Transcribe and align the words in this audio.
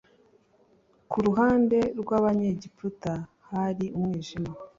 ku 1.09 1.17
ruhande 1.27 1.77
rw'abanyegiputa 1.99 3.13
hari 3.49 3.85
umwijima 3.97 4.51